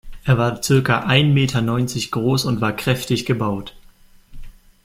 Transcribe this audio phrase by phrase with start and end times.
[0.23, 3.75] Er war circa ein Meter neunzig groß und war kräftig gebaut.